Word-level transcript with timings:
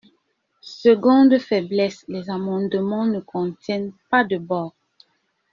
Seconde 0.63 1.37
faiblesse: 1.37 2.05
les 2.07 2.31
amendements 2.31 3.05
ne 3.05 3.19
contiennent 3.19 3.93
pas 4.09 4.23
de 4.23 4.39
borne. 4.39 4.71